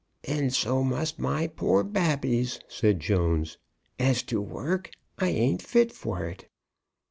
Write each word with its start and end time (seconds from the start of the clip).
"And 0.23 0.51
so 0.51 0.83
must 0.83 1.19
my 1.19 1.45
poor 1.45 1.83
babbies," 1.83 2.59
said 2.67 2.99
Jones. 3.01 3.59
"As 3.99 4.23
to 4.23 4.41
work, 4.41 4.89
I 5.19 5.29
ain't 5.29 5.61
fit 5.61 5.91
for 5.91 6.25
it." 6.25 6.49